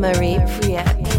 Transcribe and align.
Marie 0.00 0.40
Priette. 0.46 1.09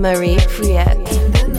Marie 0.00 0.38
Friet. 0.38 1.49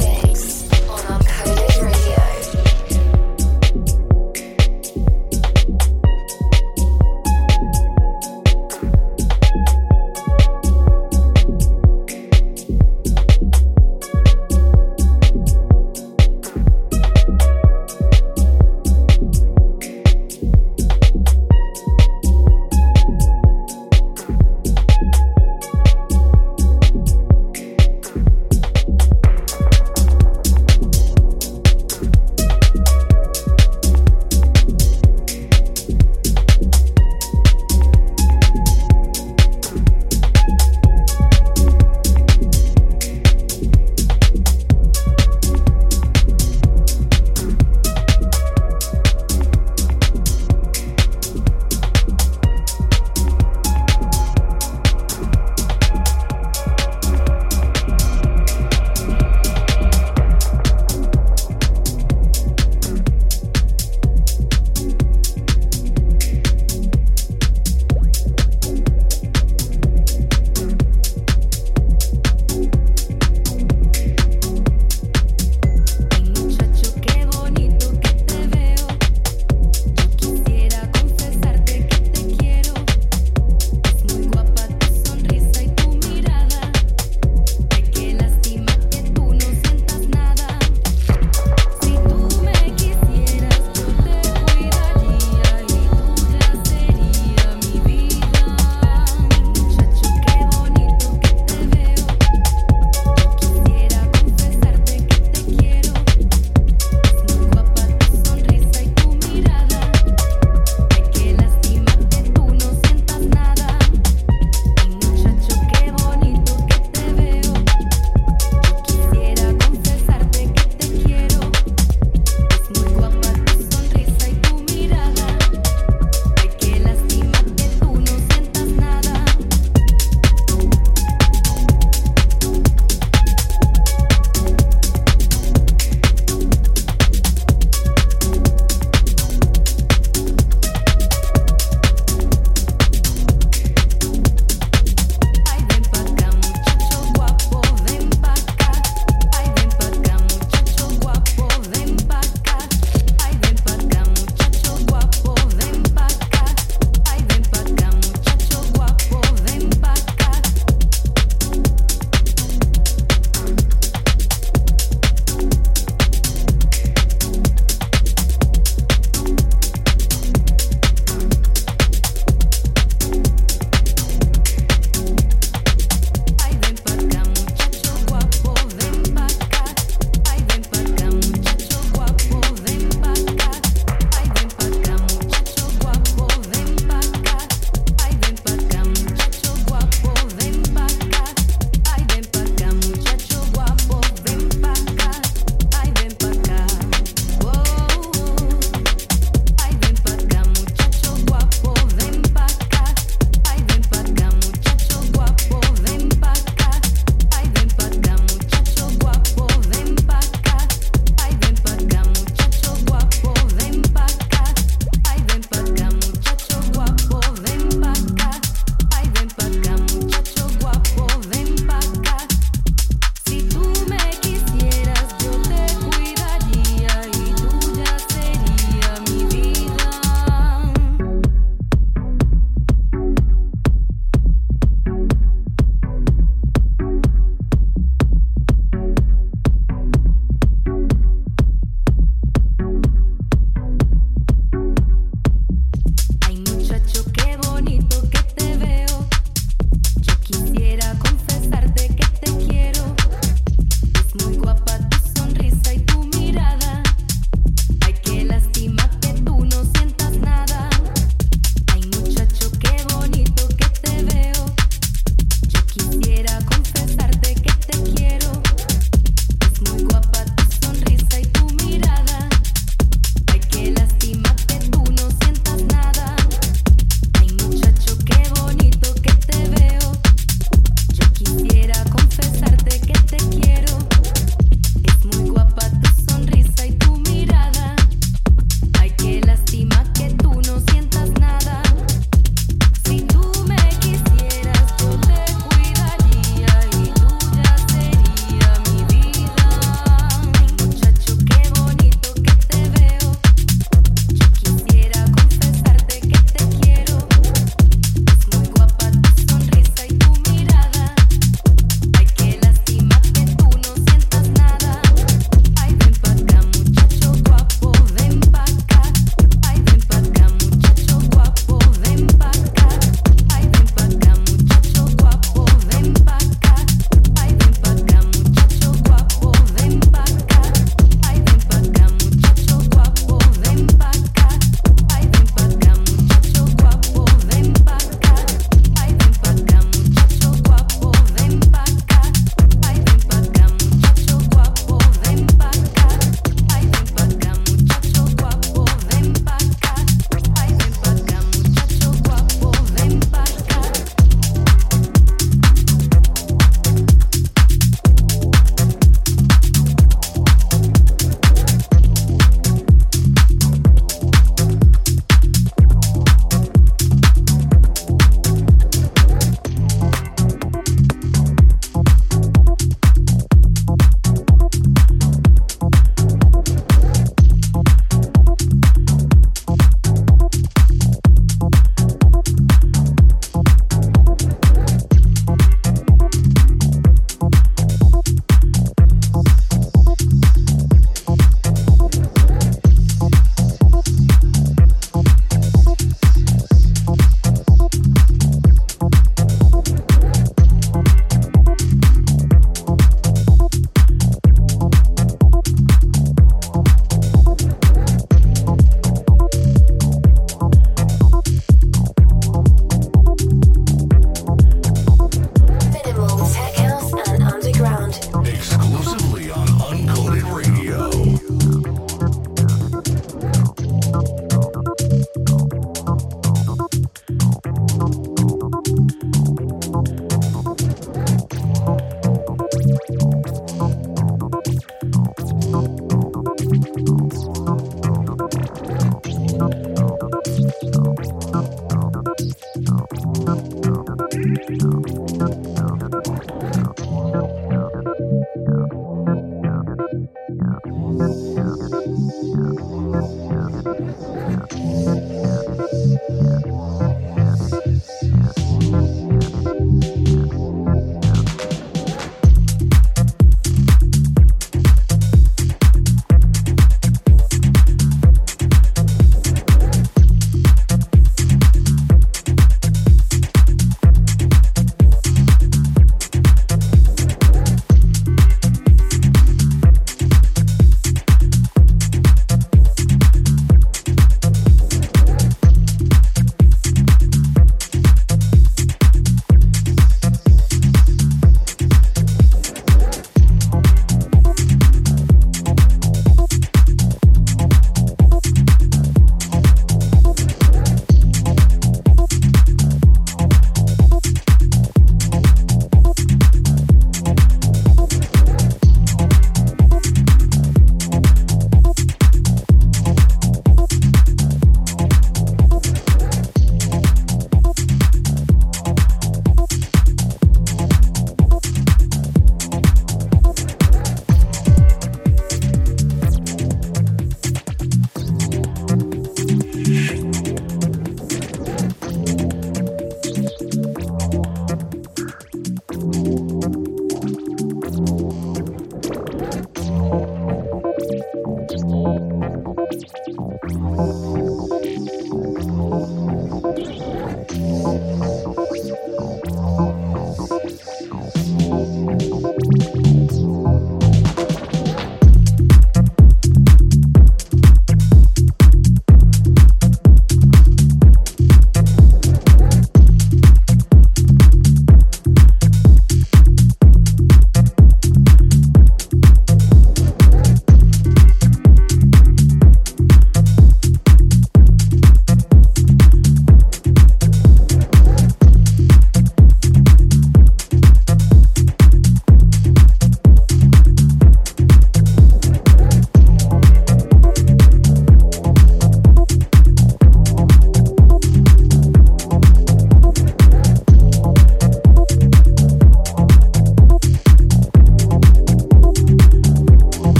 감사합니다. 443.31 443.60